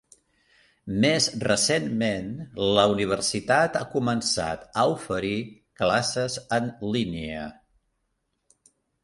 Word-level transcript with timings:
Més 1.01 1.25
recentment, 1.47 2.31
la 2.77 2.85
universitat 2.93 3.77
ha 3.81 3.83
començat 3.93 4.65
a 4.85 4.87
oferir 4.95 5.35
classes 5.83 6.41
en 6.59 6.73
línia. 6.97 7.47